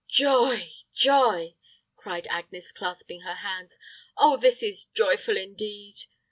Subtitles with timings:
[0.09, 1.57] "Joy, joy,"
[1.95, 3.77] cried Agnes, clasping her hands;
[4.17, 6.05] "oh, this is joyful indeed!